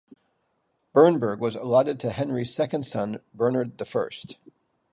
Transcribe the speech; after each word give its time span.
Bernburg 0.95 1.37
was 1.37 1.55
allotted 1.55 1.99
to 1.99 2.09
Henry's 2.09 2.51
second 2.51 2.87
son 2.87 3.19
Bernhard 3.35 3.77
the 3.77 3.85
First. 3.85 4.37